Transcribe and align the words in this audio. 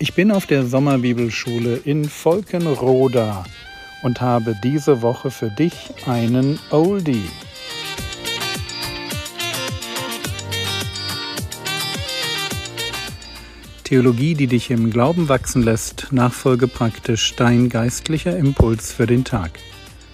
Ich 0.00 0.14
bin 0.14 0.30
auf 0.30 0.46
der 0.46 0.64
Sommerbibelschule 0.64 1.80
in 1.84 2.08
Volkenroda 2.08 3.44
und 4.04 4.20
habe 4.20 4.54
diese 4.62 5.02
Woche 5.02 5.32
für 5.32 5.50
dich 5.50 5.74
einen 6.06 6.60
Oldie. 6.70 7.28
Theologie, 13.82 14.34
die 14.34 14.46
dich 14.46 14.70
im 14.70 14.90
Glauben 14.90 15.28
wachsen 15.28 15.64
lässt, 15.64 16.12
nachfolge 16.12 16.68
praktisch 16.68 17.34
dein 17.34 17.68
geistlicher 17.68 18.36
Impuls 18.36 18.92
für 18.92 19.08
den 19.08 19.24
Tag. 19.24 19.58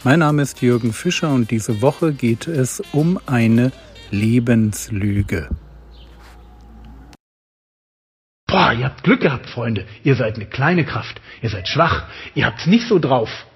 Mein 0.02 0.20
Name 0.20 0.40
ist 0.40 0.62
Jürgen 0.62 0.94
Fischer 0.94 1.30
und 1.34 1.50
diese 1.50 1.82
Woche 1.82 2.14
geht 2.14 2.46
es 2.46 2.82
um 2.92 3.20
eine 3.26 3.70
Lebenslüge. 4.10 5.50
Boah, 8.54 8.72
ihr 8.72 8.84
habt 8.84 9.02
Glück 9.02 9.22
gehabt, 9.22 9.50
Freunde. 9.50 9.84
Ihr 10.04 10.14
seid 10.14 10.36
eine 10.36 10.46
kleine 10.46 10.84
Kraft. 10.84 11.20
Ihr 11.42 11.50
seid 11.50 11.66
schwach. 11.66 12.04
Ihr 12.36 12.46
habt's 12.46 12.66
nicht 12.66 12.86
so 12.86 13.00
drauf. 13.00 13.46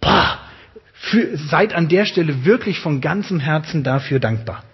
Boah, 0.00 0.40
für, 0.92 1.36
seid 1.36 1.72
an 1.72 1.88
der 1.88 2.04
Stelle 2.04 2.44
wirklich 2.44 2.80
von 2.80 3.00
ganzem 3.00 3.38
Herzen 3.38 3.84
dafür 3.84 4.18
dankbar. 4.18 4.64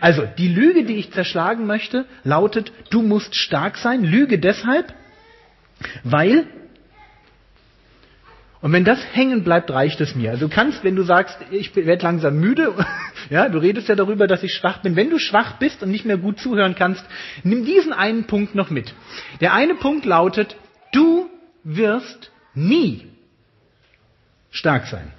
Also, 0.00 0.26
die 0.38 0.48
Lüge, 0.48 0.84
die 0.84 0.94
ich 0.94 1.12
zerschlagen 1.12 1.66
möchte, 1.66 2.06
lautet, 2.24 2.72
du 2.88 3.02
musst 3.02 3.34
stark 3.34 3.76
sein. 3.76 4.04
Lüge 4.04 4.38
deshalb, 4.38 4.94
weil 6.02 6.46
und 8.62 8.72
wenn 8.72 8.84
das 8.84 8.98
hängen 9.14 9.42
bleibt, 9.42 9.70
reicht 9.70 10.00
es 10.00 10.14
mir. 10.14 10.30
Also 10.32 10.48
du 10.48 10.54
kannst, 10.54 10.84
wenn 10.84 10.94
du 10.94 11.02
sagst, 11.02 11.38
ich 11.50 11.74
werde 11.74 12.02
langsam 12.02 12.38
müde, 12.38 12.74
ja, 13.30 13.48
du 13.48 13.58
redest 13.58 13.88
ja 13.88 13.94
darüber, 13.94 14.26
dass 14.26 14.42
ich 14.42 14.52
schwach 14.52 14.78
bin. 14.82 14.96
Wenn 14.96 15.08
du 15.08 15.18
schwach 15.18 15.58
bist 15.58 15.82
und 15.82 15.90
nicht 15.90 16.04
mehr 16.04 16.18
gut 16.18 16.38
zuhören 16.38 16.74
kannst, 16.74 17.04
nimm 17.42 17.64
diesen 17.64 17.92
einen 17.92 18.24
Punkt 18.24 18.54
noch 18.54 18.70
mit. 18.70 18.94
Der 19.40 19.54
eine 19.54 19.74
Punkt 19.74 20.04
lautet, 20.04 20.56
du 20.92 21.30
wirst 21.64 22.30
nie 22.54 23.06
stark 24.50 24.86
sein. 24.86 25.12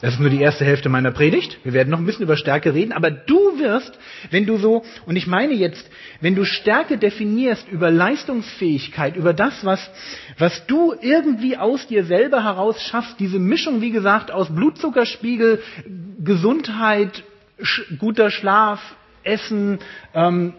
Das 0.00 0.14
ist 0.14 0.20
nur 0.20 0.30
die 0.30 0.40
erste 0.40 0.64
Hälfte 0.64 0.88
meiner 0.88 1.10
Predigt. 1.10 1.58
Wir 1.64 1.72
werden 1.72 1.90
noch 1.90 1.98
ein 1.98 2.06
bisschen 2.06 2.22
über 2.22 2.36
Stärke 2.36 2.72
reden, 2.72 2.92
aber 2.92 3.10
du 3.10 3.58
wirst, 3.58 3.98
wenn 4.30 4.46
du 4.46 4.56
so, 4.56 4.84
und 5.06 5.16
ich 5.16 5.26
meine 5.26 5.54
jetzt, 5.54 5.90
wenn 6.20 6.36
du 6.36 6.44
Stärke 6.44 6.98
definierst 6.98 7.68
über 7.68 7.90
Leistungsfähigkeit, 7.90 9.16
über 9.16 9.32
das, 9.32 9.64
was, 9.64 9.90
was 10.38 10.66
du 10.66 10.94
irgendwie 11.00 11.56
aus 11.56 11.88
dir 11.88 12.04
selber 12.04 12.44
heraus 12.44 12.80
schaffst, 12.80 13.18
diese 13.18 13.40
Mischung, 13.40 13.80
wie 13.80 13.90
gesagt, 13.90 14.30
aus 14.30 14.54
Blutzuckerspiegel, 14.54 15.62
Gesundheit, 16.22 17.24
sch 17.60 17.82
guter 17.98 18.30
Schlaf, 18.30 18.80
Essen, 19.24 19.80
ähm, 20.14 20.54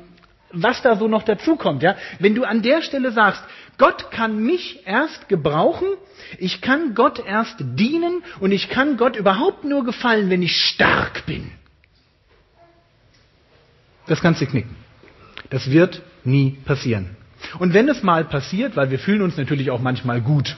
was 0.51 0.81
da 0.81 0.95
so 0.95 1.07
noch 1.07 1.23
dazukommt, 1.23 1.83
ja. 1.83 1.95
Wenn 2.19 2.35
du 2.35 2.43
an 2.43 2.61
der 2.61 2.81
Stelle 2.81 3.11
sagst, 3.11 3.43
Gott 3.77 4.11
kann 4.11 4.43
mich 4.43 4.85
erst 4.85 5.29
gebrauchen, 5.29 5.87
ich 6.37 6.61
kann 6.61 6.95
Gott 6.95 7.23
erst 7.25 7.55
dienen 7.59 8.23
und 8.39 8.51
ich 8.51 8.69
kann 8.69 8.97
Gott 8.97 9.15
überhaupt 9.15 9.63
nur 9.63 9.85
gefallen, 9.85 10.29
wenn 10.29 10.41
ich 10.41 10.55
stark 10.55 11.25
bin. 11.25 11.51
Das 14.07 14.21
kannst 14.21 14.41
du 14.41 14.47
knicken. 14.47 14.75
Das 15.49 15.69
wird 15.69 16.01
nie 16.23 16.57
passieren. 16.65 17.15
Und 17.59 17.73
wenn 17.73 17.87
es 17.87 18.03
mal 18.03 18.25
passiert, 18.25 18.75
weil 18.75 18.91
wir 18.91 18.99
fühlen 18.99 19.21
uns 19.21 19.37
natürlich 19.37 19.71
auch 19.71 19.79
manchmal 19.79 20.19
gut. 20.19 20.57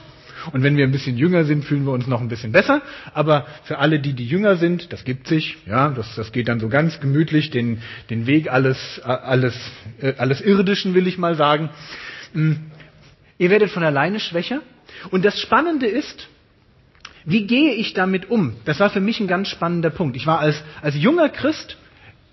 Und 0.50 0.62
wenn 0.62 0.76
wir 0.76 0.84
ein 0.84 0.92
bisschen 0.92 1.16
jünger 1.16 1.44
sind, 1.44 1.64
fühlen 1.64 1.84
wir 1.84 1.92
uns 1.92 2.06
noch 2.06 2.20
ein 2.20 2.28
bisschen 2.28 2.52
besser. 2.52 2.82
Aber 3.14 3.46
für 3.64 3.78
alle, 3.78 4.00
die, 4.00 4.14
die 4.14 4.26
jünger 4.26 4.56
sind, 4.56 4.92
das 4.92 5.04
gibt 5.04 5.28
sich, 5.28 5.58
ja, 5.66 5.90
das, 5.90 6.14
das 6.16 6.32
geht 6.32 6.48
dann 6.48 6.58
so 6.58 6.68
ganz 6.68 7.00
gemütlich 7.00 7.50
den, 7.50 7.80
den 8.10 8.26
Weg 8.26 8.50
alles, 8.50 9.00
alles, 9.04 9.54
äh, 10.00 10.14
alles 10.18 10.40
Irdischen, 10.40 10.94
will 10.94 11.06
ich 11.06 11.18
mal 11.18 11.34
sagen. 11.36 11.70
Hm. 12.32 12.58
Ihr 13.38 13.50
werdet 13.50 13.70
von 13.70 13.82
alleine 13.82 14.20
schwächer 14.20 14.60
und 15.10 15.24
das 15.24 15.40
Spannende 15.40 15.86
ist, 15.86 16.28
wie 17.24 17.46
gehe 17.46 17.74
ich 17.74 17.94
damit 17.94 18.30
um? 18.30 18.56
Das 18.64 18.80
war 18.80 18.90
für 18.90 19.00
mich 19.00 19.20
ein 19.20 19.28
ganz 19.28 19.48
spannender 19.48 19.90
Punkt. 19.90 20.16
Ich 20.16 20.26
war 20.26 20.40
als, 20.40 20.62
als 20.80 20.96
junger 20.96 21.28
Christ, 21.28 21.76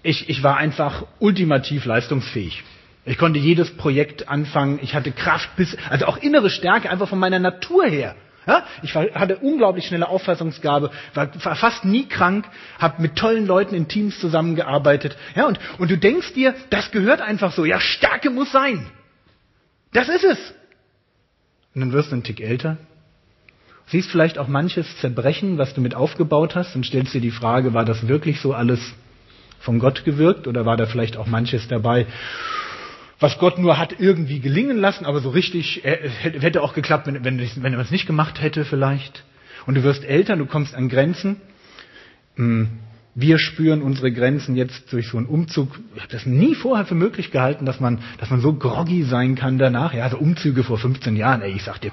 ich, 0.02 0.30
ich 0.30 0.44
war 0.44 0.58
einfach 0.58 1.06
ultimativ 1.20 1.86
leistungsfähig. 1.86 2.64
Ich 3.06 3.18
konnte 3.18 3.40
jedes 3.40 3.76
Projekt 3.76 4.28
anfangen, 4.30 4.80
ich 4.82 4.94
hatte 4.94 5.12
Kraft 5.12 5.56
bis, 5.56 5.76
also 5.90 6.06
auch 6.06 6.18
innere 6.18 6.50
Stärke 6.50 6.90
einfach 6.90 7.08
von 7.08 7.20
meiner 7.20 7.40
Natur 7.40 7.86
her. 7.86 8.16
Ja, 8.48 8.66
ich 8.82 8.96
war, 8.96 9.06
hatte 9.14 9.38
unglaublich 9.38 9.86
schnelle 9.86 10.08
Auffassungsgabe, 10.08 10.92
war, 11.14 11.30
war 11.46 11.56
fast 11.56 11.86
nie 11.86 12.08
krank, 12.08 12.46
habe 12.80 13.02
mit 13.02 13.16
tollen 13.16 13.46
Leuten 13.46 13.76
in 13.76 13.88
Teams 13.88 14.20
zusammengearbeitet. 14.20 15.18
Ja, 15.36 15.46
und, 15.46 15.60
und 15.78 15.92
du 15.92 15.98
denkst 15.98 16.34
dir, 16.34 16.56
das 16.70 16.92
gehört 16.92 17.22
einfach 17.22 17.52
so. 17.52 17.64
Ja, 17.66 17.80
Stärke 17.80 18.30
muss 18.30 18.52
sein. 18.52 18.88
Das 19.94 20.10
ist 20.10 20.24
es. 20.24 20.54
Und 21.76 21.82
dann 21.82 21.92
wirst 21.92 22.12
du 22.12 22.16
ein 22.16 22.24
Tick 22.24 22.42
älter. 22.42 22.78
Siehst 23.88 24.10
vielleicht 24.10 24.38
auch 24.38 24.48
manches 24.48 24.98
zerbrechen, 24.98 25.58
was 25.58 25.74
du 25.74 25.82
mit 25.82 25.96
aufgebaut 25.96 26.56
hast 26.56 26.76
und 26.76 26.86
stellst 26.86 27.14
dir 27.14 27.22
die 27.22 27.32
Frage, 27.32 27.74
war 27.74 27.86
das 27.86 28.08
wirklich 28.08 28.40
so 28.40 28.54
alles 28.54 28.80
von 29.60 29.80
Gott 29.80 30.06
gewirkt 30.06 30.48
oder 30.48 30.66
war 30.66 30.78
da 30.78 30.86
vielleicht 30.86 31.18
auch 31.18 31.28
manches 31.28 31.68
dabei, 31.68 32.06
was 33.20 33.38
Gott 33.38 33.58
nur 33.58 33.78
hat 33.78 34.00
irgendwie 34.00 34.40
gelingen 34.40 34.78
lassen, 34.78 35.06
aber 35.06 35.20
so 35.20 35.30
richtig 35.30 35.84
äh, 35.84 36.10
hätte 36.10 36.62
auch 36.62 36.74
geklappt, 36.74 37.08
wenn, 37.08 37.24
wenn, 37.24 37.40
wenn 37.40 37.74
er 37.74 37.80
es 37.80 37.92
nicht 37.92 38.08
gemacht 38.08 38.42
hätte 38.42 38.66
vielleicht. 38.66 39.24
Und 39.66 39.76
du 39.76 39.84
wirst 39.84 40.06
älter, 40.06 40.36
du 40.36 40.46
kommst 40.46 40.74
an 40.74 40.90
Grenzen. 40.90 41.38
Hm, 42.36 42.70
wir 43.16 43.38
spüren 43.38 43.82
unsere 43.82 44.12
Grenzen 44.12 44.56
jetzt 44.56 44.94
durch 44.94 45.10
so 45.10 45.18
einen 45.18 45.26
Umzug. 45.26 45.80
Ich 45.96 46.02
habe 46.02 46.12
das 46.12 46.26
nie 46.26 46.56
vorher 46.56 46.86
für 46.86 46.96
möglich 46.96 47.32
gehalten, 47.32 47.66
dass 47.66 47.80
man, 47.80 48.00
dass 48.20 48.30
man 48.30 48.40
so 48.40 48.54
groggy 48.54 49.04
sein 49.04 49.36
kann 49.36 49.58
danach. 49.58 49.94
Ja, 49.94 50.10
so 50.10 50.18
Umzüge 50.18 50.64
vor 50.64 50.78
15 50.78 51.18
Jahren, 51.18 51.42
ey, 51.42 51.52
ich 51.52 51.64
sag 51.64 51.80
dir, 51.82 51.92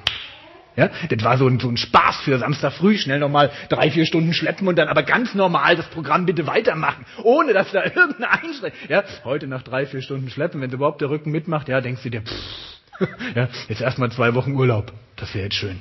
ja, 0.77 0.91
das 1.09 1.25
war 1.25 1.39
so 1.39 1.47
ein, 1.49 1.59
so 1.59 1.69
ein 1.69 1.77
Spaß 1.77 2.21
für 2.21 2.39
Samstag 2.39 2.73
früh, 2.73 2.99
schnell 2.99 3.19
nochmal 3.19 3.51
drei, 3.69 3.91
vier 3.91 4.05
Stunden 4.05 4.33
schleppen 4.35 4.69
und 4.69 4.77
dann 4.77 4.89
aber 4.89 5.03
ganz 5.03 5.35
normal 5.35 5.77
das 5.77 5.87
Programm 5.87 6.27
bitte 6.27 6.47
weitermachen, 6.47 7.07
ohne 7.23 7.53
dass 7.55 7.73
da 7.73 7.83
irgendeine 7.85 8.31
Einschränkung, 8.31 8.79
ja, 8.89 9.05
heute 9.25 9.47
nach 9.47 9.63
drei, 9.63 9.87
vier 9.87 10.03
Stunden 10.03 10.29
schleppen, 10.29 10.61
wenn 10.61 10.71
überhaupt 10.71 11.01
der 11.01 11.11
Rücken 11.11 11.31
mitmacht, 11.31 11.69
ja, 11.69 11.81
denkst 11.81 12.03
du 12.03 12.11
dir, 12.11 12.23
pff, 12.23 13.09
ja, 13.35 13.49
jetzt 13.69 13.81
erstmal 13.81 14.11
zwei 14.13 14.35
Wochen 14.35 14.55
Urlaub, 14.55 14.93
das 15.17 15.35
wäre 15.35 15.45
jetzt 15.45 15.57
schön. 15.57 15.81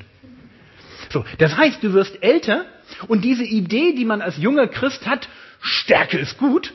So, 1.09 1.23
das 1.37 1.55
heißt, 1.55 1.83
du 1.83 1.93
wirst 1.93 2.23
älter 2.23 2.65
und 3.07 3.23
diese 3.23 3.43
Idee, 3.43 3.93
die 3.95 4.05
man 4.05 4.21
als 4.21 4.37
junger 4.37 4.67
Christ 4.67 5.05
hat, 5.05 5.27
Stärke 5.61 6.17
ist 6.17 6.37
gut, 6.37 6.73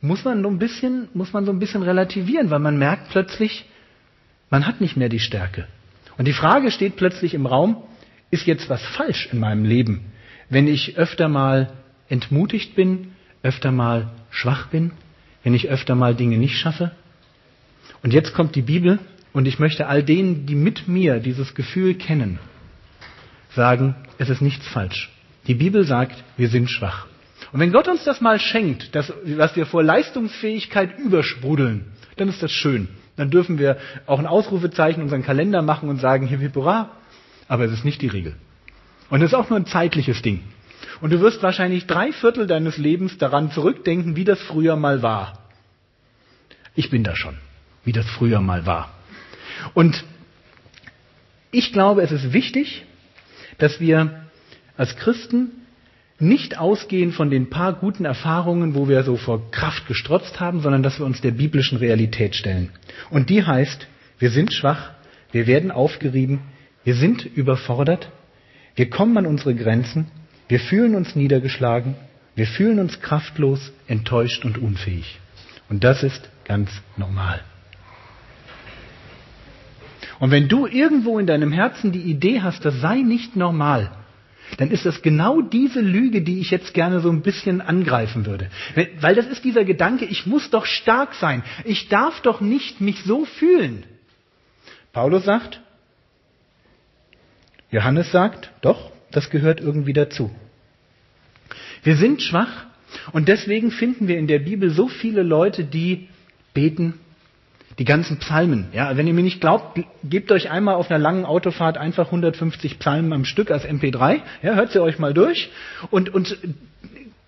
muss 0.00 0.24
man 0.24 0.42
so 0.42 0.48
ein 0.48 0.58
bisschen, 0.58 1.08
muss 1.14 1.32
man 1.32 1.44
so 1.44 1.52
ein 1.52 1.58
bisschen 1.58 1.82
relativieren, 1.82 2.50
weil 2.50 2.58
man 2.58 2.78
merkt 2.78 3.10
plötzlich, 3.10 3.66
man 4.50 4.66
hat 4.66 4.80
nicht 4.80 4.96
mehr 4.96 5.08
die 5.08 5.20
Stärke. 5.20 5.66
Und 6.18 6.26
die 6.26 6.32
Frage 6.32 6.70
steht 6.70 6.96
plötzlich 6.96 7.34
im 7.34 7.46
Raum, 7.46 7.82
ist 8.30 8.46
jetzt 8.46 8.68
was 8.70 8.82
falsch 8.82 9.28
in 9.32 9.40
meinem 9.40 9.64
Leben, 9.64 10.12
wenn 10.48 10.68
ich 10.68 10.96
öfter 10.96 11.28
mal 11.28 11.72
entmutigt 12.08 12.74
bin, 12.74 13.12
öfter 13.42 13.72
mal 13.72 14.10
schwach 14.30 14.66
bin, 14.68 14.92
wenn 15.42 15.54
ich 15.54 15.68
öfter 15.68 15.94
mal 15.94 16.14
Dinge 16.14 16.38
nicht 16.38 16.56
schaffe? 16.56 16.92
Und 18.02 18.12
jetzt 18.12 18.34
kommt 18.34 18.54
die 18.54 18.62
Bibel 18.62 18.98
und 19.32 19.46
ich 19.46 19.58
möchte 19.58 19.86
all 19.86 20.02
denen, 20.02 20.46
die 20.46 20.54
mit 20.54 20.88
mir 20.88 21.20
dieses 21.20 21.54
Gefühl 21.54 21.94
kennen, 21.94 22.38
sagen, 23.54 23.94
es 24.18 24.28
ist 24.28 24.42
nichts 24.42 24.66
falsch. 24.66 25.10
Die 25.46 25.54
Bibel 25.54 25.84
sagt, 25.84 26.22
wir 26.36 26.48
sind 26.48 26.70
schwach. 26.70 27.06
Und 27.52 27.60
wenn 27.60 27.72
Gott 27.72 27.88
uns 27.88 28.04
das 28.04 28.20
mal 28.20 28.38
schenkt, 28.38 28.94
dass, 28.94 29.12
dass 29.36 29.56
wir 29.56 29.66
vor 29.66 29.82
Leistungsfähigkeit 29.82 30.98
übersprudeln, 30.98 31.86
dann 32.16 32.28
ist 32.28 32.42
das 32.42 32.52
schön. 32.52 32.88
Dann 33.20 33.30
dürfen 33.30 33.58
wir 33.58 33.76
auch 34.06 34.18
ein 34.18 34.24
Ausrufezeichen 34.26 35.02
unseren 35.02 35.22
Kalender 35.22 35.60
machen 35.60 35.90
und 35.90 35.98
sagen, 36.00 36.26
hip 36.26 36.40
hip 36.40 36.56
hurra. 36.56 36.92
Aber 37.48 37.66
es 37.66 37.70
ist 37.70 37.84
nicht 37.84 38.00
die 38.00 38.06
Regel. 38.06 38.34
Und 39.10 39.20
es 39.20 39.32
ist 39.32 39.34
auch 39.34 39.50
nur 39.50 39.58
ein 39.58 39.66
zeitliches 39.66 40.22
Ding. 40.22 40.40
Und 41.02 41.12
du 41.12 41.20
wirst 41.20 41.42
wahrscheinlich 41.42 41.86
drei 41.86 42.12
Viertel 42.12 42.46
deines 42.46 42.78
Lebens 42.78 43.18
daran 43.18 43.50
zurückdenken, 43.50 44.16
wie 44.16 44.24
das 44.24 44.40
früher 44.40 44.74
mal 44.76 45.02
war. 45.02 45.38
Ich 46.74 46.88
bin 46.88 47.04
da 47.04 47.14
schon, 47.14 47.36
wie 47.84 47.92
das 47.92 48.08
früher 48.08 48.40
mal 48.40 48.64
war. 48.64 48.88
Und 49.74 50.02
ich 51.50 51.74
glaube, 51.74 52.00
es 52.00 52.12
ist 52.12 52.32
wichtig, 52.32 52.86
dass 53.58 53.80
wir 53.80 54.24
als 54.78 54.96
Christen 54.96 55.50
nicht 56.20 56.58
ausgehen 56.58 57.12
von 57.12 57.30
den 57.30 57.48
paar 57.48 57.72
guten 57.72 58.04
Erfahrungen, 58.04 58.74
wo 58.74 58.88
wir 58.88 59.02
so 59.02 59.16
vor 59.16 59.50
Kraft 59.50 59.86
gestrotzt 59.86 60.38
haben, 60.38 60.60
sondern 60.60 60.82
dass 60.82 60.98
wir 60.98 61.06
uns 61.06 61.20
der 61.20 61.30
biblischen 61.30 61.78
Realität 61.78 62.36
stellen. 62.36 62.70
Und 63.10 63.30
die 63.30 63.44
heißt, 63.44 63.86
wir 64.18 64.30
sind 64.30 64.52
schwach, 64.52 64.90
wir 65.32 65.46
werden 65.46 65.70
aufgerieben, 65.70 66.40
wir 66.84 66.94
sind 66.94 67.24
überfordert, 67.24 68.10
wir 68.76 68.90
kommen 68.90 69.16
an 69.16 69.26
unsere 69.26 69.54
Grenzen, 69.54 70.10
wir 70.48 70.60
fühlen 70.60 70.94
uns 70.94 71.16
niedergeschlagen, 71.16 71.94
wir 72.34 72.46
fühlen 72.46 72.78
uns 72.78 73.00
kraftlos, 73.00 73.72
enttäuscht 73.86 74.44
und 74.44 74.58
unfähig. 74.58 75.18
Und 75.68 75.84
das 75.84 76.02
ist 76.02 76.28
ganz 76.44 76.70
normal. 76.96 77.40
Und 80.18 80.30
wenn 80.30 80.48
du 80.48 80.66
irgendwo 80.66 81.18
in 81.18 81.26
deinem 81.26 81.50
Herzen 81.50 81.92
die 81.92 82.02
Idee 82.02 82.42
hast, 82.42 82.64
das 82.64 82.80
sei 82.80 82.96
nicht 82.96 83.36
normal, 83.36 83.90
dann 84.56 84.70
ist 84.70 84.86
das 84.86 85.02
genau 85.02 85.40
diese 85.40 85.80
Lüge, 85.80 86.22
die 86.22 86.40
ich 86.40 86.50
jetzt 86.50 86.74
gerne 86.74 87.00
so 87.00 87.10
ein 87.10 87.22
bisschen 87.22 87.60
angreifen 87.60 88.26
würde. 88.26 88.50
Weil 89.00 89.14
das 89.14 89.26
ist 89.26 89.44
dieser 89.44 89.64
Gedanke, 89.64 90.04
ich 90.04 90.26
muss 90.26 90.50
doch 90.50 90.66
stark 90.66 91.14
sein. 91.14 91.42
Ich 91.64 91.88
darf 91.88 92.20
doch 92.20 92.40
nicht 92.40 92.80
mich 92.80 93.02
so 93.02 93.24
fühlen. 93.24 93.84
Paulus 94.92 95.24
sagt, 95.24 95.60
Johannes 97.70 98.10
sagt, 98.10 98.50
doch, 98.62 98.90
das 99.12 99.30
gehört 99.30 99.60
irgendwie 99.60 99.92
dazu. 99.92 100.30
Wir 101.82 101.96
sind 101.96 102.22
schwach 102.22 102.66
und 103.12 103.28
deswegen 103.28 103.70
finden 103.70 104.08
wir 104.08 104.18
in 104.18 104.26
der 104.26 104.40
Bibel 104.40 104.70
so 104.70 104.88
viele 104.88 105.22
Leute, 105.22 105.64
die 105.64 106.08
beten, 106.54 106.94
die 107.78 107.84
ganzen 107.84 108.18
Psalmen. 108.18 108.66
Ja, 108.72 108.96
wenn 108.96 109.06
ihr 109.06 109.14
mir 109.14 109.22
nicht 109.22 109.40
glaubt, 109.40 109.80
gebt 110.04 110.32
euch 110.32 110.50
einmal 110.50 110.74
auf 110.74 110.90
einer 110.90 110.98
langen 110.98 111.24
Autofahrt 111.24 111.78
einfach 111.78 112.06
150 112.06 112.78
Psalmen 112.78 113.12
am 113.12 113.24
Stück 113.24 113.50
als 113.50 113.64
MP3. 113.64 114.20
Ja, 114.42 114.54
hört 114.54 114.72
sie 114.72 114.82
euch 114.82 114.98
mal 114.98 115.14
durch 115.14 115.50
und, 115.90 116.12
und 116.12 116.36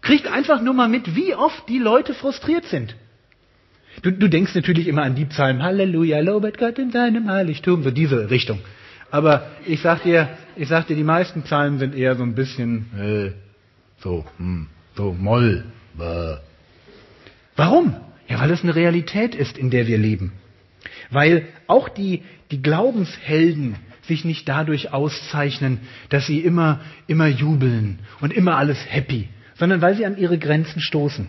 kriegt 0.01 0.27
einfach 0.27 0.61
nur 0.61 0.75
mal 0.75 0.89
mit, 0.89 1.15
wie 1.15 1.35
oft 1.35 1.69
die 1.69 1.79
Leute 1.79 2.13
frustriert 2.15 2.65
sind. 2.67 2.97
Du, 4.03 4.11
du 4.11 4.29
denkst 4.29 4.55
natürlich 4.55 4.89
immer 4.89 5.03
an 5.03 5.15
die 5.15 5.27
Psalmen, 5.27 5.63
Halleluja, 5.63 6.21
lobet 6.21 6.59
Gott 6.59 6.79
in 6.79 6.91
seinem 6.91 7.31
Heiligtum, 7.31 7.83
so 7.83 7.91
diese 7.91 8.31
Richtung. 8.31 8.61
Aber 9.11 9.47
ich 9.67 9.83
sag 9.83 10.03
dir, 10.03 10.31
ich 10.57 10.69
sag 10.69 10.87
dir, 10.87 10.97
die 10.97 11.05
meisten 11.05 11.43
Psalmen 11.43 11.79
sind 11.79 11.95
eher 11.95 12.17
so 12.17 12.23
ein 12.23 12.35
bisschen 12.35 12.87
äh, 12.99 13.33
so, 14.03 14.25
hm, 14.39 14.67
so 14.97 15.13
Moll. 15.13 15.65
Bäh. 15.95 16.37
Warum? 17.57 17.97
Ja, 18.33 18.41
weil 18.41 18.51
es 18.51 18.63
eine 18.63 18.75
Realität 18.75 19.35
ist, 19.35 19.59
in 19.59 19.69
der 19.69 19.87
wir 19.87 19.99
leben. 19.99 20.33
Weil 21.11 21.49
auch 21.67 21.91
die, 21.91 22.23
die 22.51 22.63
Glaubenshelden 22.63 23.77
sich 24.07 24.25
nicht 24.25 24.49
dadurch 24.49 24.91
auszeichnen, 24.91 25.81
dass 26.09 26.29
sie 26.29 26.41
immer, 26.41 26.81
immer 27.07 27.27
jubeln 27.27 27.99
und 28.23 28.33
immer 28.33 28.57
alles 28.57 28.79
happy, 28.89 29.29
sondern 29.55 29.83
weil 29.83 29.97
sie 29.97 30.07
an 30.07 30.17
ihre 30.17 30.39
Grenzen 30.39 30.81
stoßen. 30.81 31.29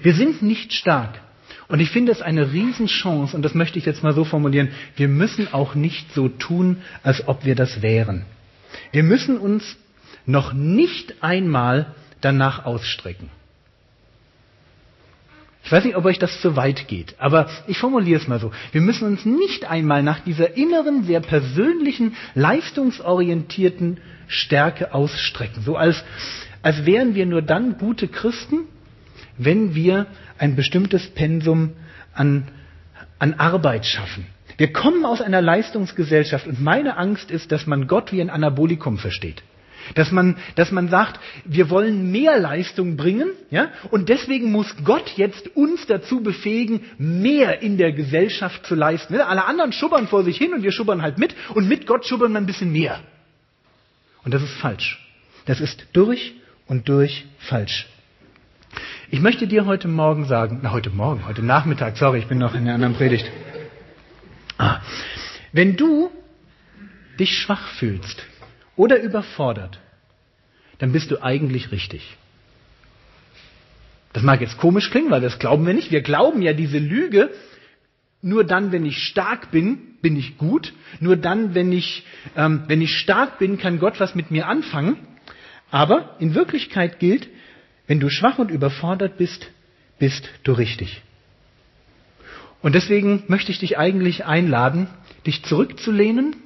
Wir 0.00 0.14
sind 0.14 0.40
nicht 0.40 0.72
stark. 0.72 1.20
Und 1.68 1.80
ich 1.80 1.90
finde 1.90 2.12
es 2.12 2.22
eine 2.22 2.50
Riesenchance, 2.50 3.36
und 3.36 3.42
das 3.42 3.52
möchte 3.52 3.78
ich 3.78 3.84
jetzt 3.84 4.02
mal 4.02 4.14
so 4.14 4.24
formulieren, 4.24 4.70
wir 4.96 5.08
müssen 5.08 5.52
auch 5.52 5.74
nicht 5.74 6.14
so 6.14 6.30
tun, 6.30 6.78
als 7.02 7.28
ob 7.28 7.44
wir 7.44 7.54
das 7.54 7.82
wären. 7.82 8.24
Wir 8.90 9.02
müssen 9.02 9.36
uns 9.36 9.76
noch 10.24 10.54
nicht 10.54 11.22
einmal 11.22 11.94
danach 12.22 12.64
ausstrecken. 12.64 13.28
Ich 15.70 15.72
weiß 15.72 15.84
nicht, 15.84 15.94
ob 15.94 16.04
euch 16.04 16.18
das 16.18 16.40
zu 16.40 16.56
weit 16.56 16.88
geht, 16.88 17.14
aber 17.18 17.48
ich 17.68 17.78
formuliere 17.78 18.20
es 18.20 18.26
mal 18.26 18.40
so. 18.40 18.50
Wir 18.72 18.80
müssen 18.80 19.06
uns 19.06 19.24
nicht 19.24 19.70
einmal 19.70 20.02
nach 20.02 20.18
dieser 20.18 20.56
inneren, 20.56 21.04
sehr 21.04 21.20
persönlichen, 21.20 22.16
leistungsorientierten 22.34 23.98
Stärke 24.26 24.92
ausstrecken. 24.92 25.62
So 25.62 25.76
als, 25.76 26.02
als 26.62 26.86
wären 26.86 27.14
wir 27.14 27.24
nur 27.24 27.40
dann 27.40 27.78
gute 27.78 28.08
Christen, 28.08 28.62
wenn 29.38 29.76
wir 29.76 30.06
ein 30.38 30.56
bestimmtes 30.56 31.06
Pensum 31.06 31.74
an, 32.14 32.48
an 33.20 33.34
Arbeit 33.34 33.86
schaffen. 33.86 34.26
Wir 34.56 34.72
kommen 34.72 35.04
aus 35.04 35.20
einer 35.20 35.40
Leistungsgesellschaft 35.40 36.48
und 36.48 36.60
meine 36.60 36.96
Angst 36.96 37.30
ist, 37.30 37.52
dass 37.52 37.68
man 37.68 37.86
Gott 37.86 38.10
wie 38.10 38.20
ein 38.20 38.30
Anabolikum 38.30 38.98
versteht. 38.98 39.44
Dass 39.94 40.10
man, 40.12 40.36
dass 40.56 40.70
man 40.70 40.88
sagt, 40.88 41.20
wir 41.44 41.70
wollen 41.70 42.10
mehr 42.12 42.38
Leistung 42.38 42.96
bringen, 42.96 43.30
ja, 43.50 43.70
und 43.90 44.08
deswegen 44.08 44.52
muss 44.52 44.74
Gott 44.84 45.10
jetzt 45.16 45.56
uns 45.56 45.86
dazu 45.86 46.22
befähigen, 46.22 46.82
mehr 46.98 47.62
in 47.62 47.76
der 47.76 47.92
Gesellschaft 47.92 48.66
zu 48.66 48.74
leisten. 48.74 49.14
Alle 49.20 49.44
anderen 49.44 49.72
schubbern 49.72 50.08
vor 50.08 50.24
sich 50.24 50.36
hin 50.36 50.52
und 50.52 50.62
wir 50.62 50.72
schubbern 50.72 51.02
halt 51.02 51.18
mit 51.18 51.34
und 51.54 51.68
mit 51.68 51.86
Gott 51.86 52.06
schubbern 52.06 52.32
wir 52.32 52.38
ein 52.38 52.46
bisschen 52.46 52.72
mehr. 52.72 53.00
Und 54.24 54.34
das 54.34 54.42
ist 54.42 54.54
falsch. 54.54 54.98
Das 55.46 55.60
ist 55.60 55.86
durch 55.92 56.34
und 56.66 56.88
durch 56.88 57.24
falsch. 57.38 57.88
Ich 59.10 59.20
möchte 59.20 59.48
dir 59.48 59.66
heute 59.66 59.88
Morgen 59.88 60.26
sagen, 60.26 60.60
na 60.62 60.70
heute 60.70 60.90
Morgen, 60.90 61.26
heute 61.26 61.42
Nachmittag, 61.42 61.96
sorry, 61.96 62.20
ich 62.20 62.26
bin 62.26 62.38
noch 62.38 62.54
in 62.54 62.60
einer 62.62 62.74
anderen 62.74 62.94
Predigt. 62.94 63.28
Ah, 64.56 64.80
wenn 65.52 65.76
du 65.76 66.10
dich 67.18 67.36
schwach 67.36 67.66
fühlst, 67.70 68.22
oder 68.80 68.98
überfordert, 69.02 69.78
dann 70.78 70.92
bist 70.92 71.10
du 71.10 71.22
eigentlich 71.22 71.70
richtig. 71.70 72.16
Das 74.14 74.22
mag 74.22 74.40
jetzt 74.40 74.56
komisch 74.56 74.90
klingen, 74.90 75.10
weil 75.10 75.20
das 75.20 75.38
glauben 75.38 75.66
wir 75.66 75.74
nicht. 75.74 75.90
Wir 75.90 76.00
glauben 76.00 76.40
ja 76.40 76.54
diese 76.54 76.78
Lüge, 76.78 77.30
nur 78.22 78.42
dann, 78.42 78.72
wenn 78.72 78.86
ich 78.86 79.02
stark 79.02 79.50
bin, 79.50 79.98
bin 80.00 80.16
ich 80.16 80.38
gut. 80.38 80.72
Nur 80.98 81.16
dann, 81.16 81.54
wenn 81.54 81.72
ich, 81.72 82.06
ähm, 82.34 82.62
wenn 82.68 82.80
ich 82.80 82.96
stark 82.96 83.38
bin, 83.38 83.58
kann 83.58 83.80
Gott 83.80 84.00
was 84.00 84.14
mit 84.14 84.30
mir 84.30 84.46
anfangen. 84.46 84.96
Aber 85.70 86.16
in 86.18 86.34
Wirklichkeit 86.34 86.98
gilt, 87.00 87.28
wenn 87.86 88.00
du 88.00 88.08
schwach 88.08 88.38
und 88.38 88.50
überfordert 88.50 89.18
bist, 89.18 89.50
bist 89.98 90.26
du 90.42 90.52
richtig. 90.52 91.02
Und 92.62 92.74
deswegen 92.74 93.24
möchte 93.28 93.52
ich 93.52 93.58
dich 93.58 93.76
eigentlich 93.76 94.24
einladen, 94.24 94.86
dich 95.26 95.42
zurückzulehnen 95.42 96.36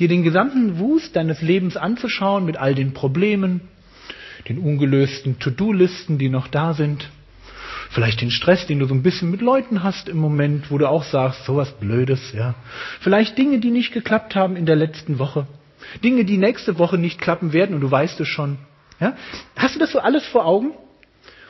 dir 0.00 0.08
den 0.08 0.22
gesamten 0.22 0.78
Wust 0.78 1.14
deines 1.14 1.42
Lebens 1.42 1.76
anzuschauen 1.76 2.44
mit 2.44 2.56
all 2.56 2.74
den 2.74 2.94
Problemen, 2.94 3.60
den 4.48 4.58
ungelösten 4.58 5.38
To-Do-Listen, 5.38 6.18
die 6.18 6.30
noch 6.30 6.48
da 6.48 6.72
sind, 6.72 7.08
vielleicht 7.90 8.22
den 8.22 8.30
Stress, 8.30 8.66
den 8.66 8.78
du 8.78 8.86
so 8.86 8.94
ein 8.94 9.02
bisschen 9.02 9.30
mit 9.30 9.42
Leuten 9.42 9.82
hast 9.82 10.08
im 10.08 10.16
Moment, 10.16 10.70
wo 10.70 10.78
du 10.78 10.88
auch 10.88 11.04
sagst, 11.04 11.44
sowas 11.44 11.72
Blödes, 11.78 12.32
ja. 12.32 12.54
Vielleicht 13.00 13.36
Dinge, 13.36 13.58
die 13.58 13.70
nicht 13.70 13.92
geklappt 13.92 14.34
haben 14.34 14.56
in 14.56 14.64
der 14.64 14.76
letzten 14.76 15.18
Woche. 15.18 15.46
Dinge, 16.02 16.24
die 16.24 16.38
nächste 16.38 16.78
Woche 16.78 16.98
nicht 16.98 17.20
klappen 17.20 17.52
werden 17.52 17.74
und 17.74 17.80
du 17.80 17.90
weißt 17.90 18.18
es 18.20 18.28
schon. 18.28 18.58
Ja? 19.00 19.16
Hast 19.56 19.74
du 19.74 19.78
das 19.78 19.92
so 19.92 19.98
alles 19.98 20.24
vor 20.26 20.46
Augen? 20.46 20.72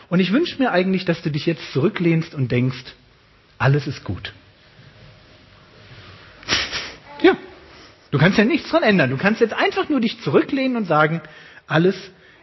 Und 0.08 0.18
ich 0.18 0.32
wünsche 0.32 0.58
mir 0.58 0.72
eigentlich, 0.72 1.04
dass 1.04 1.22
du 1.22 1.30
dich 1.30 1.46
jetzt 1.46 1.72
zurücklehnst 1.72 2.34
und 2.34 2.50
denkst, 2.50 2.94
alles 3.58 3.86
ist 3.86 4.02
gut. 4.02 4.32
Ja, 7.22 7.36
Du 8.10 8.18
kannst 8.18 8.38
ja 8.38 8.44
nichts 8.44 8.70
dran 8.70 8.82
ändern. 8.82 9.10
Du 9.10 9.16
kannst 9.16 9.40
jetzt 9.40 9.54
einfach 9.54 9.88
nur 9.88 10.00
dich 10.00 10.20
zurücklehnen 10.20 10.76
und 10.76 10.86
sagen, 10.86 11.20
alles 11.66 11.96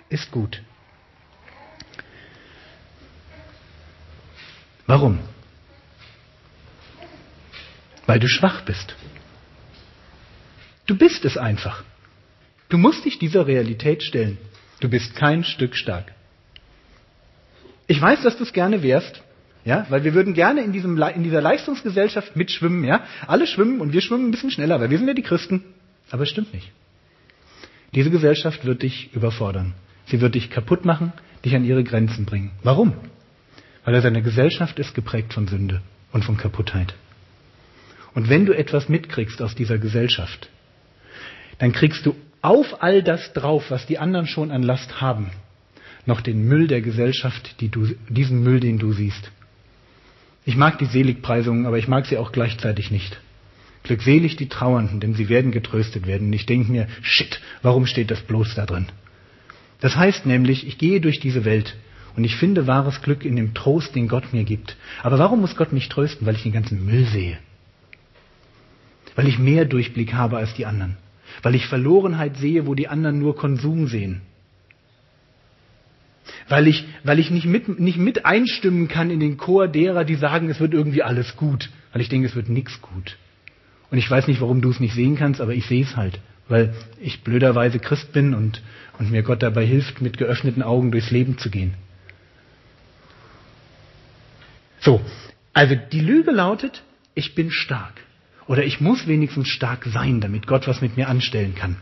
ist 0.09 0.31
gut. 0.31 0.61
Warum? 4.85 5.19
Weil 8.05 8.19
du 8.19 8.29
schwach 8.29 8.61
bist. 8.61 8.95
Du 10.85 10.97
bist 10.97 11.25
es 11.25 11.37
einfach. 11.37 11.83
Du 12.69 12.77
musst 12.77 13.03
dich 13.03 13.19
dieser 13.19 13.45
Realität 13.47 14.01
stellen. 14.03 14.37
Du 14.79 14.89
bist 14.89 15.15
kein 15.15 15.43
Stück 15.43 15.75
stark. 15.75 16.13
Ich 17.87 18.01
weiß, 18.01 18.23
dass 18.23 18.37
du 18.37 18.43
es 18.43 18.53
gerne 18.53 18.81
wärst, 18.83 19.21
ja, 19.67 19.85
weil 19.89 20.05
wir 20.05 20.13
würden 20.13 20.33
gerne 20.33 20.61
in, 20.61 20.71
diesem, 20.71 20.97
in 20.97 21.23
dieser 21.23 21.41
Leistungsgesellschaft 21.41 22.37
mitschwimmen. 22.37 22.85
Ja? 22.85 23.03
Alle 23.27 23.45
schwimmen 23.45 23.81
und 23.81 23.91
wir 23.91 23.99
schwimmen 23.99 24.29
ein 24.29 24.31
bisschen 24.31 24.49
schneller, 24.49 24.79
weil 24.79 24.89
wir 24.89 24.97
sind 24.97 25.09
ja 25.09 25.13
die 25.13 25.23
Christen. 25.23 25.61
Aber 26.09 26.23
es 26.23 26.29
stimmt 26.29 26.53
nicht. 26.53 26.71
Diese 27.93 28.09
Gesellschaft 28.09 28.63
wird 28.63 28.81
dich 28.81 29.13
überfordern. 29.13 29.73
Sie 30.05 30.21
wird 30.21 30.35
dich 30.35 30.49
kaputt 30.49 30.85
machen, 30.85 31.11
dich 31.43 31.53
an 31.53 31.65
ihre 31.65 31.83
Grenzen 31.83 32.25
bringen. 32.25 32.51
Warum? 32.63 32.93
Weil 33.83 33.95
er 33.95 34.01
seine 34.01 34.21
Gesellschaft 34.21 34.79
ist 34.79 34.95
geprägt 34.95 35.33
von 35.33 35.49
Sünde 35.49 35.81
und 36.13 36.23
von 36.23 36.37
Kaputtheit. 36.37 36.95
Und 38.15 38.29
wenn 38.29 38.45
du 38.45 38.53
etwas 38.53 38.87
mitkriegst 38.87 39.41
aus 39.41 39.53
dieser 39.53 39.79
Gesellschaft, 39.79 40.49
dann 41.59 41.73
kriegst 41.73 42.05
du 42.05 42.15
auf 42.41 42.81
all 42.81 43.03
das 43.03 43.33
drauf, 43.33 43.69
was 43.69 43.85
die 43.85 43.99
anderen 43.99 44.27
schon 44.27 44.49
an 44.49 44.63
Last 44.63 45.01
haben, 45.01 45.29
noch 46.05 46.21
den 46.21 46.47
Müll 46.47 46.69
der 46.69 46.79
Gesellschaft, 46.79 47.59
die 47.59 47.67
du, 47.67 47.87
diesen 48.07 48.43
Müll, 48.43 48.61
den 48.61 48.79
du 48.79 48.93
siehst. 48.93 49.29
Ich 50.47 50.55
mag 50.55 50.79
die 50.79 50.85
Seligpreisungen, 50.85 51.65
aber 51.65 51.77
ich 51.77 51.89
mag 51.89 52.05
sie 52.05 52.17
auch 52.17 52.31
gleichzeitig 52.31 52.89
nicht. 52.89 53.19
Glückselig 53.83 54.37
die 54.37 54.47
Trauernden, 54.47 55.01
denn 55.01 55.13
sie 55.13 55.27
werden 55.27 55.51
getröstet 55.51 56.07
werden. 56.07 56.27
Und 56.27 56.33
ich 56.33 56.45
denke 56.45 56.71
mir, 56.71 56.87
shit, 57.01 57.41
warum 57.63 57.85
steht 57.85 58.11
das 58.11 58.21
bloß 58.21 58.55
da 58.55 58.65
drin? 58.65 58.85
Das 59.81 59.97
heißt 59.97 60.25
nämlich, 60.25 60.65
ich 60.65 60.77
gehe 60.77 61.01
durch 61.01 61.19
diese 61.19 61.43
Welt 61.43 61.75
und 62.15 62.23
ich 62.23 62.37
finde 62.37 62.65
wahres 62.65 63.01
Glück 63.01 63.25
in 63.25 63.35
dem 63.35 63.55
Trost, 63.55 63.93
den 63.93 64.07
Gott 64.07 64.31
mir 64.31 64.45
gibt. 64.45 64.77
Aber 65.03 65.19
warum 65.19 65.41
muss 65.41 65.57
Gott 65.57 65.73
mich 65.73 65.89
trösten? 65.89 66.25
Weil 66.25 66.35
ich 66.35 66.43
den 66.43 66.53
ganzen 66.53 66.85
Müll 66.85 67.03
sehe. 67.07 67.37
Weil 69.15 69.27
ich 69.27 69.39
mehr 69.39 69.65
Durchblick 69.65 70.13
habe 70.13 70.37
als 70.37 70.53
die 70.53 70.65
anderen. 70.65 70.95
Weil 71.43 71.55
ich 71.55 71.67
Verlorenheit 71.67 72.37
sehe, 72.37 72.65
wo 72.65 72.73
die 72.73 72.87
anderen 72.87 73.19
nur 73.19 73.35
Konsum 73.35 73.87
sehen 73.87 74.21
weil 76.49 76.67
ich, 76.67 76.85
weil 77.03 77.19
ich 77.19 77.29
nicht, 77.29 77.45
mit, 77.45 77.79
nicht 77.79 77.97
mit 77.97 78.25
einstimmen 78.25 78.87
kann 78.87 79.09
in 79.09 79.19
den 79.19 79.37
Chor 79.37 79.67
derer, 79.67 80.05
die 80.05 80.15
sagen, 80.15 80.49
es 80.49 80.59
wird 80.59 80.73
irgendwie 80.73 81.03
alles 81.03 81.35
gut, 81.35 81.69
weil 81.91 82.01
ich 82.01 82.09
denke, 82.09 82.27
es 82.27 82.35
wird 82.35 82.49
nichts 82.49 82.81
gut. 82.81 83.17
Und 83.89 83.97
ich 83.97 84.09
weiß 84.09 84.27
nicht, 84.27 84.41
warum 84.41 84.61
du 84.61 84.69
es 84.69 84.79
nicht 84.79 84.93
sehen 84.93 85.15
kannst, 85.15 85.41
aber 85.41 85.53
ich 85.53 85.65
sehe 85.65 85.83
es 85.83 85.95
halt, 85.95 86.19
weil 86.47 86.73
ich 87.01 87.23
blöderweise 87.23 87.79
Christ 87.79 88.11
bin 88.13 88.33
und, 88.33 88.61
und 88.99 89.11
mir 89.11 89.23
Gott 89.23 89.43
dabei 89.43 89.65
hilft, 89.65 90.01
mit 90.01 90.17
geöffneten 90.17 90.63
Augen 90.63 90.91
durchs 90.91 91.11
Leben 91.11 91.37
zu 91.37 91.49
gehen. 91.49 91.73
So, 94.79 95.01
also 95.53 95.75
die 95.75 96.01
Lüge 96.01 96.31
lautet, 96.31 96.83
ich 97.13 97.35
bin 97.35 97.51
stark. 97.51 97.93
Oder 98.47 98.63
ich 98.63 98.79
muss 98.79 99.07
wenigstens 99.07 99.49
stark 99.49 99.85
sein, 99.85 100.21
damit 100.21 100.47
Gott 100.47 100.67
was 100.67 100.81
mit 100.81 100.95
mir 100.95 101.09
anstellen 101.09 101.55
kann. 101.55 101.77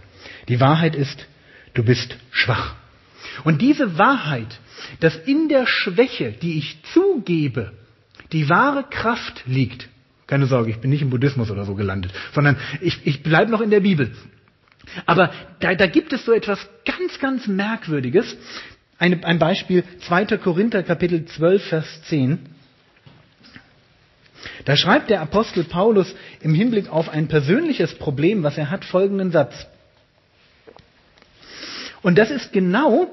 Die 0.47 0.59
Wahrheit 0.59 0.95
ist, 0.95 1.27
du 1.75 1.83
bist 1.83 2.17
schwach. 2.31 2.75
Und 3.43 3.61
diese 3.61 3.97
Wahrheit, 3.97 4.59
dass 4.99 5.15
in 5.15 5.49
der 5.49 5.67
Schwäche, 5.67 6.31
die 6.31 6.57
ich 6.57 6.81
zugebe, 6.93 7.73
die 8.31 8.49
wahre 8.49 8.83
Kraft 8.83 9.43
liegt. 9.45 9.89
Keine 10.27 10.47
Sorge, 10.47 10.71
ich 10.71 10.77
bin 10.77 10.89
nicht 10.89 11.01
im 11.01 11.09
Buddhismus 11.09 11.51
oder 11.51 11.65
so 11.65 11.75
gelandet, 11.75 12.11
sondern 12.33 12.57
ich, 12.81 13.05
ich 13.05 13.21
bleibe 13.21 13.51
noch 13.51 13.61
in 13.61 13.69
der 13.69 13.81
Bibel. 13.81 14.11
Aber 15.05 15.31
da, 15.59 15.75
da 15.75 15.87
gibt 15.87 16.13
es 16.13 16.25
so 16.25 16.33
etwas 16.33 16.59
ganz, 16.85 17.19
ganz 17.19 17.47
Merkwürdiges. 17.47 18.35
Eine, 18.97 19.23
ein 19.25 19.39
Beispiel, 19.39 19.83
2. 20.07 20.37
Korinther 20.37 20.83
Kapitel 20.83 21.25
12, 21.25 21.63
Vers 21.63 22.01
10. 22.03 22.39
Da 24.65 24.75
schreibt 24.75 25.09
der 25.09 25.21
Apostel 25.21 25.63
Paulus 25.63 26.15
im 26.41 26.53
Hinblick 26.53 26.89
auf 26.89 27.09
ein 27.09 27.27
persönliches 27.27 27.95
Problem, 27.95 28.43
was 28.43 28.57
er 28.57 28.69
hat, 28.71 28.85
folgenden 28.85 29.31
Satz. 29.31 29.67
Und 32.05 32.19
das 32.19 32.29
ist 32.29 32.53
genau 32.53 33.09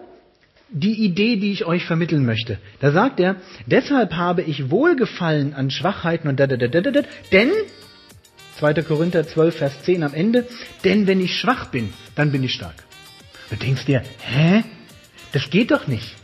die 0.68 1.02
Idee, 1.06 1.37
die 1.37 1.50
ich 1.50 1.64
euch 1.64 1.87
vermitteln 1.87 2.26
möchte. 2.26 2.58
Da 2.78 2.92
sagt 2.92 3.20
er, 3.20 3.37
deshalb 3.64 4.12
habe 4.12 4.42
ich 4.42 4.70
Wohlgefallen 4.70 5.54
an 5.54 5.70
Schwachheiten 5.70 6.28
und 6.28 6.38
da, 6.38 6.46
da, 6.46 6.58
da, 6.58 6.68
da, 6.68 6.90
da, 6.90 7.00
denn, 7.32 7.50
2. 8.58 8.75
Korinther 8.82 9.26
12, 9.26 9.56
Vers 9.56 9.82
10 9.84 10.02
am 10.02 10.12
Ende, 10.12 10.46
denn 10.84 11.06
wenn 11.06 11.22
ich 11.22 11.38
schwach 11.38 11.70
bin, 11.70 11.94
dann 12.16 12.32
bin 12.32 12.44
ich 12.44 12.52
stark. 12.52 12.75
Du 13.49 13.56
denkst 13.56 13.87
dir, 13.87 14.02
hä? 14.20 14.62
Das 15.32 15.49
geht 15.49 15.70
doch 15.70 15.87
nicht. 15.87 16.14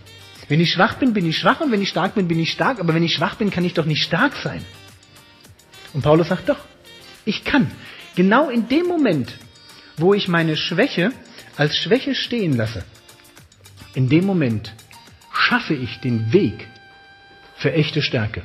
Wenn 0.48 0.60
ich 0.60 0.70
schwach 0.70 0.96
bin, 0.96 1.14
bin 1.14 1.24
ich 1.24 1.38
schwach 1.38 1.62
und 1.62 1.72
wenn 1.72 1.80
ich 1.80 1.88
stark 1.88 2.16
bin, 2.16 2.28
bin 2.28 2.38
ich 2.38 2.52
stark, 2.52 2.80
aber 2.80 2.92
wenn 2.92 3.02
ich 3.02 3.14
schwach 3.14 3.36
bin, 3.36 3.48
kann 3.50 3.64
ich 3.64 3.72
doch 3.72 3.86
nicht 3.86 4.02
stark 4.02 4.36
sein. 4.36 4.62
Und 5.94 6.02
Paulus 6.02 6.28
sagt 6.28 6.50
doch, 6.50 6.60
ich 7.24 7.44
kann. 7.44 7.70
Genau 8.14 8.50
in 8.50 8.68
dem 8.68 8.84
Moment, 8.84 9.32
wo 9.96 10.12
ich 10.12 10.28
meine 10.28 10.54
Schwäche 10.58 11.12
als 11.58 11.76
Schwäche 11.76 12.14
stehen 12.14 12.56
lasse, 12.56 12.84
in 13.94 14.08
dem 14.08 14.24
Moment 14.24 14.72
schaffe 15.32 15.74
ich 15.74 15.98
den 15.98 16.32
Weg 16.32 16.68
für 17.56 17.72
echte 17.72 18.00
Stärke. 18.00 18.42